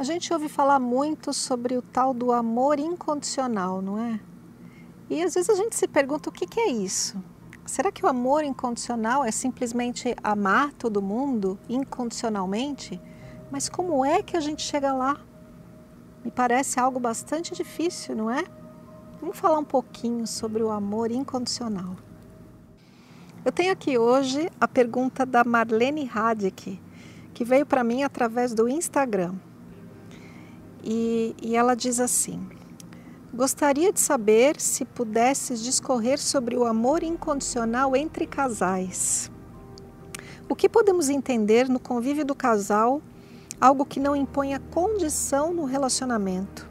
[0.00, 4.18] A gente ouve falar muito sobre o tal do amor incondicional, não é?
[5.10, 7.22] E às vezes a gente se pergunta o que, é isso?
[7.66, 12.98] Será que o amor incondicional é simplesmente amar todo mundo incondicionalmente?
[13.50, 15.20] Mas como é que a gente chega lá?
[16.24, 18.42] Me parece algo bastante difícil, não é?
[19.20, 21.94] Vamos falar um pouquinho sobre o amor incondicional.
[23.44, 26.80] Eu tenho aqui hoje a pergunta da Marlene Radek,
[27.34, 29.34] que veio para mim através do Instagram.
[30.82, 32.48] E, e ela diz assim:
[33.32, 39.30] Gostaria de saber se pudesses discorrer sobre o amor incondicional entre casais.
[40.48, 43.00] O que podemos entender no convívio do casal,
[43.60, 46.68] algo que não imponha condição no relacionamento?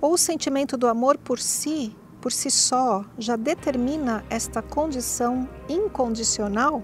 [0.00, 6.82] Ou o sentimento do amor por si, por si só, já determina esta condição incondicional?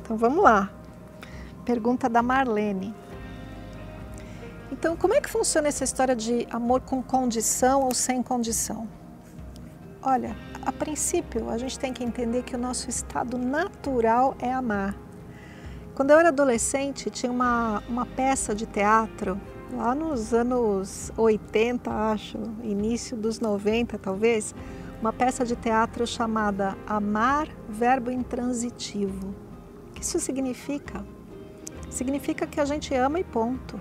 [0.00, 0.70] Então vamos lá.
[1.64, 2.94] Pergunta da Marlene.
[4.70, 8.88] Então, como é que funciona essa história de amor com condição ou sem condição?
[10.02, 14.96] Olha, a princípio, a gente tem que entender que o nosso estado natural é amar.
[15.94, 19.40] Quando eu era adolescente, tinha uma, uma peça de teatro,
[19.72, 24.52] lá nos anos 80, acho, início dos 90 talvez,
[25.00, 29.28] uma peça de teatro chamada Amar, Verbo Intransitivo.
[29.90, 31.04] O que isso significa?
[31.88, 33.80] Significa que a gente ama e ponto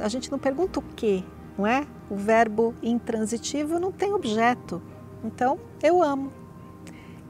[0.00, 1.24] a gente não pergunta o que,
[1.56, 1.86] não é?
[2.10, 4.82] O verbo intransitivo não tem objeto.
[5.22, 6.32] Então, eu amo.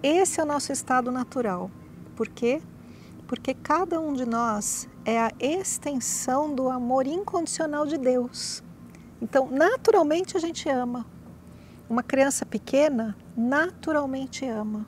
[0.02, 1.70] Esse é o nosso estado natural.
[2.16, 2.60] Por quê?
[3.26, 8.62] Porque cada um de nós é a extensão do amor incondicional de Deus.
[9.20, 11.06] Então, naturalmente a gente ama.
[11.88, 14.86] Uma criança pequena naturalmente ama.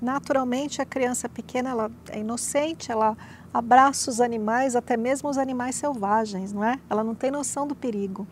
[0.00, 3.16] Naturalmente a criança pequena ela é inocente, ela
[3.52, 6.78] abraça os animais, até mesmo os animais selvagens, não é?
[6.90, 8.26] Ela não tem noção do perigo,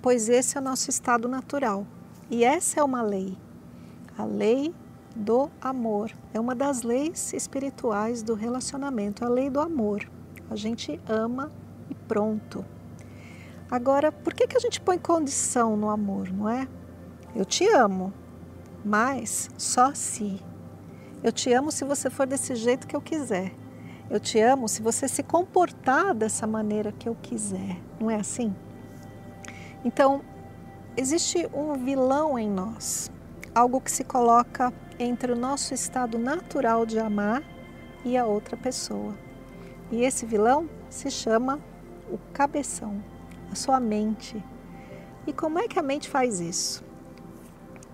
[0.00, 1.86] pois esse é o nosso estado natural.
[2.30, 3.36] E essa é uma lei,
[4.16, 4.74] a lei
[5.14, 6.10] do amor.
[6.32, 10.08] É uma das leis espirituais do relacionamento, a lei do amor.
[10.50, 11.52] A gente ama
[11.90, 12.64] e pronto.
[13.70, 16.68] Agora, por que, que a gente põe condição no amor, não é?
[17.34, 18.12] Eu te amo,
[18.84, 20.40] mas só se.
[21.24, 23.50] Eu te amo se você for desse jeito que eu quiser.
[24.10, 28.54] Eu te amo se você se comportar dessa maneira que eu quiser, não é assim?
[29.82, 30.20] Então,
[30.94, 33.10] existe um vilão em nós,
[33.54, 37.42] algo que se coloca entre o nosso estado natural de amar
[38.04, 39.16] e a outra pessoa.
[39.90, 41.58] E esse vilão se chama
[42.12, 43.02] o cabeção,
[43.50, 44.44] a sua mente.
[45.26, 46.84] E como é que a mente faz isso?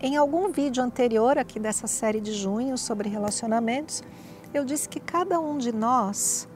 [0.03, 4.03] Em algum vídeo anterior aqui dessa série de junho sobre relacionamentos,
[4.55, 6.49] eu disse que cada um de nós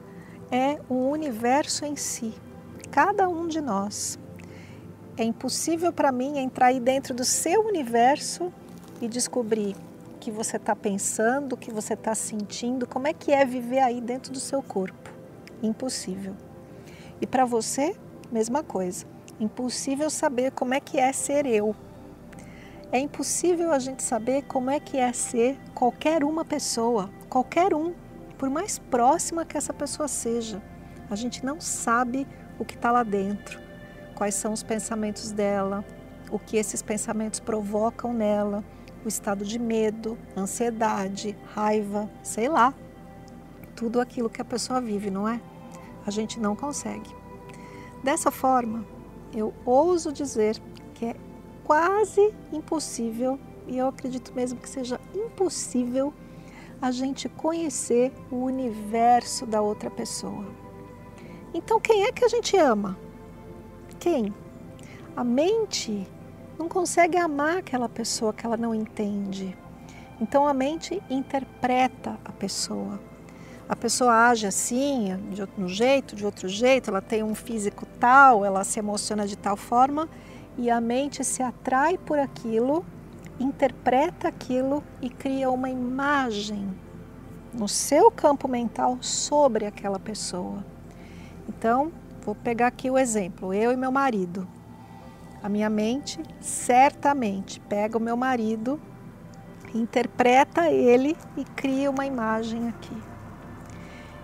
[0.49, 2.33] é um universo em si.
[2.89, 4.17] Cada um de nós.
[5.15, 8.51] É impossível para mim entrar aí dentro do seu universo
[8.99, 9.75] e descobrir
[10.15, 13.79] o que você está pensando, o que você está sentindo, como é que é viver
[13.79, 15.11] aí dentro do seu corpo.
[15.61, 16.33] Impossível.
[17.21, 17.95] E para você,
[18.31, 19.05] mesma coisa.
[19.39, 21.75] Impossível saber como é que é ser eu.
[22.91, 27.93] É impossível a gente saber como é que é ser qualquer uma pessoa, qualquer um,
[28.37, 30.61] por mais próxima que essa pessoa seja.
[31.09, 32.27] A gente não sabe
[32.59, 33.59] o que está lá dentro,
[34.13, 35.83] quais são os pensamentos dela,
[36.31, 38.63] o que esses pensamentos provocam nela,
[39.03, 42.73] o estado de medo, ansiedade, raiva, sei lá.
[43.75, 45.41] Tudo aquilo que a pessoa vive, não é?
[46.05, 47.13] A gente não consegue.
[48.03, 48.85] Dessa forma,
[49.33, 50.57] eu ouso dizer
[50.93, 51.15] que é
[51.65, 56.13] quase impossível, e eu acredito mesmo que seja impossível
[56.79, 60.45] a gente conhecer o universo da outra pessoa.
[61.53, 62.97] Então, quem é que a gente ama?
[63.99, 64.33] Quem?
[65.15, 66.07] A mente
[66.59, 69.57] não consegue amar aquela pessoa que ela não entende.
[70.21, 72.99] Então, a mente interpreta a pessoa.
[73.67, 78.45] A pessoa age assim, de um jeito, de outro jeito, ela tem um físico tal,
[78.45, 80.07] ela se emociona de tal forma
[80.57, 82.85] e a mente se atrai por aquilo
[83.39, 86.69] interpreta aquilo e cria uma imagem
[87.53, 90.63] no seu campo mental sobre aquela pessoa.
[91.47, 91.91] Então,
[92.21, 94.47] vou pegar aqui o exemplo: eu e meu marido.
[95.43, 98.79] A minha mente certamente pega o meu marido,
[99.75, 102.97] interpreta ele e cria uma imagem aqui.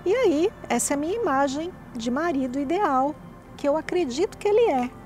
[0.04, 3.14] E aí, essa é a minha imagem de marido ideal,
[3.56, 5.01] que eu acredito que ele é.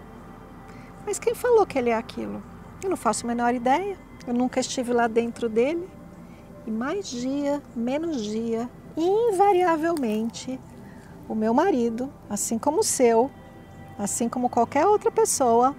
[1.05, 2.41] Mas quem falou que ele é aquilo?
[2.83, 3.97] Eu não faço a menor ideia.
[4.25, 5.87] Eu nunca estive lá dentro dele.
[6.65, 10.59] E mais dia, menos dia, invariavelmente,
[11.29, 13.29] o meu marido, assim como o seu,
[13.99, 15.75] assim como qualquer outra pessoa,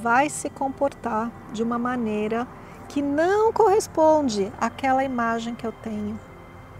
[0.00, 2.48] vai se comportar de uma maneira
[2.88, 6.18] que não corresponde àquela imagem que eu tenho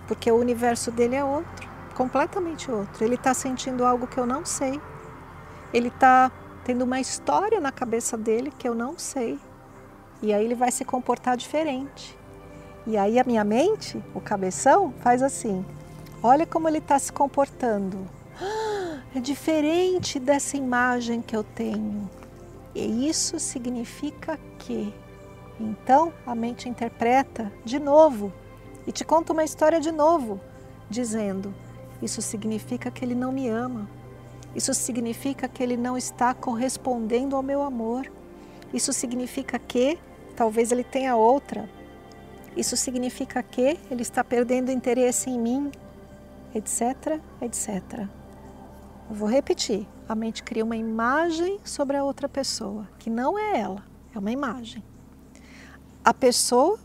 [0.06, 3.04] porque o universo dele é outro, completamente outro.
[3.04, 4.80] Ele está sentindo algo que eu não sei.
[5.72, 6.30] Ele está
[6.64, 9.38] tendo uma história na cabeça dele que eu não sei.
[10.22, 12.16] E aí ele vai se comportar diferente.
[12.86, 15.64] E aí a minha mente, o cabeção, faz assim:
[16.22, 17.98] olha como ele está se comportando.
[19.14, 22.08] é diferente dessa imagem que eu tenho.
[22.74, 24.92] E isso significa que.
[25.60, 28.32] Então a mente interpreta de novo
[28.86, 30.40] e te conta uma história de novo,
[30.90, 31.54] dizendo:
[32.02, 33.88] Isso significa que ele não me ama.
[34.54, 38.10] Isso significa que ele não está correspondendo ao meu amor.
[38.72, 39.98] Isso significa que
[40.36, 41.68] talvez ele tenha outra.
[42.56, 45.72] Isso significa que ele está perdendo interesse em mim,
[46.54, 48.08] etc, etc.
[49.10, 49.88] Eu vou repetir.
[50.08, 53.82] A mente cria uma imagem sobre a outra pessoa, que não é ela,
[54.14, 54.84] é uma imagem.
[56.04, 56.78] A pessoa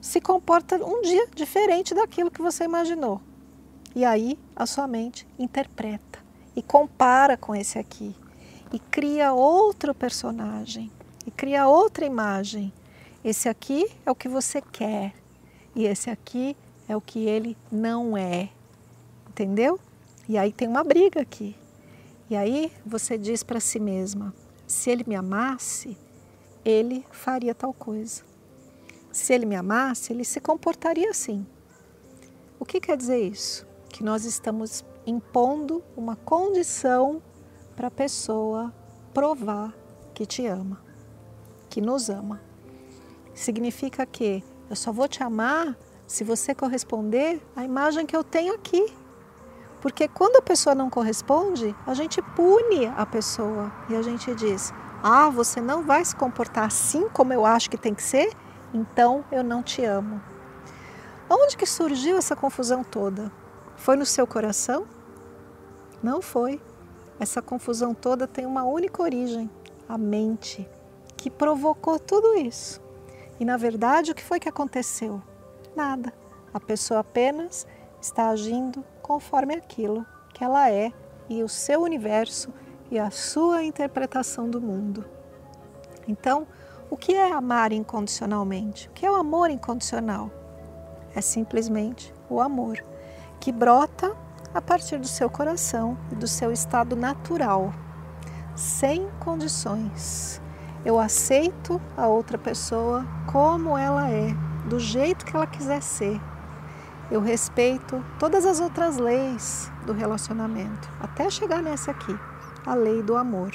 [0.00, 3.20] se comporta um dia diferente daquilo que você imaginou.
[3.94, 6.09] E aí a sua mente interpreta
[6.54, 8.14] e compara com esse aqui
[8.72, 10.90] e cria outro personagem
[11.26, 12.72] e cria outra imagem.
[13.24, 15.14] Esse aqui é o que você quer
[15.74, 16.56] e esse aqui
[16.88, 18.48] é o que ele não é.
[19.28, 19.78] Entendeu?
[20.28, 21.56] E aí tem uma briga aqui.
[22.28, 24.34] E aí você diz para si mesma:
[24.66, 25.96] se ele me amasse,
[26.64, 28.30] ele faria tal coisa
[29.12, 31.46] se ele me amasse, ele se comportaria assim.
[32.58, 33.66] O que quer dizer isso?
[33.88, 37.22] Que nós estamos impondo uma condição
[37.76, 38.72] para a pessoa
[39.12, 39.74] provar
[40.14, 40.80] que te ama,
[41.68, 42.40] que nos ama.
[43.34, 45.76] Significa que eu só vou te amar
[46.06, 48.94] se você corresponder à imagem que eu tenho aqui.
[49.80, 54.72] Porque quando a pessoa não corresponde, a gente pune a pessoa e a gente diz:
[55.02, 58.30] Ah, você não vai se comportar assim como eu acho que tem que ser?
[58.72, 60.20] então eu não te amo.
[61.28, 63.30] Onde que surgiu essa confusão toda?
[63.76, 64.86] Foi no seu coração?
[66.02, 66.60] Não foi.
[67.18, 69.50] Essa confusão toda tem uma única origem,
[69.88, 70.68] a mente,
[71.16, 72.80] que provocou tudo isso.
[73.38, 75.22] E na verdade, o que foi que aconteceu?
[75.76, 76.12] Nada.
[76.52, 77.66] A pessoa apenas
[78.00, 80.92] está agindo conforme aquilo que ela é
[81.28, 82.52] e o seu universo
[82.90, 85.04] e a sua interpretação do mundo.
[86.08, 86.46] Então,
[86.90, 88.88] o que é amar incondicionalmente?
[88.88, 90.30] O que é o amor incondicional?
[91.14, 92.82] É simplesmente o amor
[93.38, 94.16] que brota
[94.52, 97.72] a partir do seu coração e do seu estado natural,
[98.56, 100.40] sem condições.
[100.84, 104.34] Eu aceito a outra pessoa como ela é,
[104.66, 106.20] do jeito que ela quiser ser.
[107.10, 112.16] Eu respeito todas as outras leis do relacionamento, até chegar nessa aqui,
[112.64, 113.52] a lei do amor.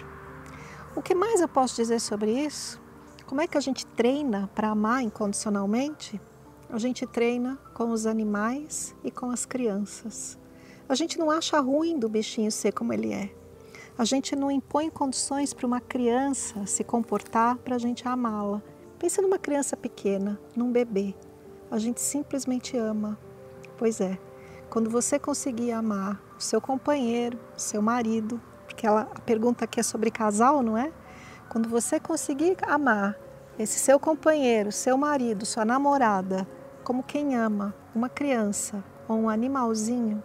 [0.96, 2.82] O que mais eu posso dizer sobre isso?
[3.26, 6.22] Como é que a gente treina para amar incondicionalmente?
[6.70, 10.38] A gente treina com os animais e com as crianças.
[10.88, 13.32] A gente não acha ruim do bichinho ser como ele é.
[13.98, 18.62] A gente não impõe condições para uma criança se comportar para a gente amá-la.
[19.00, 21.16] Pensa numa criança pequena, num bebê.
[21.72, 23.18] A gente simplesmente ama.
[23.80, 24.20] Pois é,
[24.70, 29.80] quando você conseguir amar o seu companheiro, o seu marido, porque ela, a pergunta aqui
[29.80, 30.94] é sobre casal, não é?
[31.50, 33.18] Quando você conseguir amar
[33.58, 36.48] esse seu companheiro, seu marido, sua namorada,
[36.84, 40.22] como quem ama uma criança ou um animalzinho,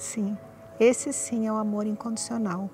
[0.00, 0.36] sim,
[0.78, 2.70] esse sim é o amor incondicional.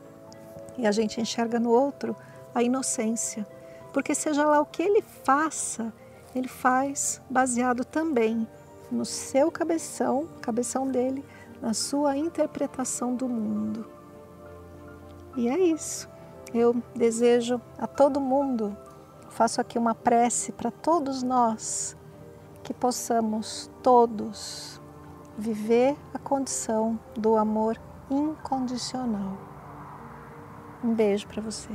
[0.76, 2.16] E a gente enxerga no outro
[2.54, 3.46] a inocência,
[3.92, 5.92] porque seja lá o que ele faça,
[6.34, 8.46] ele faz baseado também
[8.90, 11.24] no seu cabeção, cabeção dele,
[11.60, 13.86] na sua interpretação do mundo.
[15.36, 16.08] E é isso.
[16.52, 18.76] Eu desejo a todo mundo,
[19.30, 21.96] faço aqui uma prece para todos nós,
[22.62, 24.80] que possamos todos
[25.38, 29.38] viver a condição do amor incondicional.
[30.82, 31.70] Um beijo para você.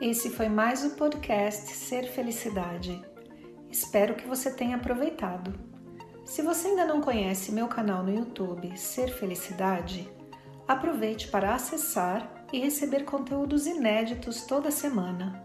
[0.00, 3.04] Esse foi mais o podcast Ser Felicidade.
[3.70, 5.52] Espero que você tenha aproveitado.
[6.24, 10.10] Se você ainda não conhece meu canal no YouTube Ser Felicidade,
[10.70, 15.44] Aproveite para acessar e receber conteúdos inéditos toda semana.